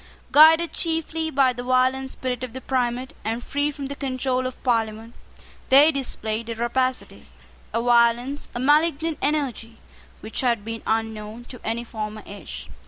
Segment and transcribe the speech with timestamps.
[0.31, 4.61] Guided chiefly by the violent spirit of the primate, and free from the control of
[4.63, 5.13] Parliament,
[5.69, 7.27] they displayed a rapacity,
[7.71, 9.77] a violence, a malignant energy,
[10.21, 12.67] which had been unknown to any former age.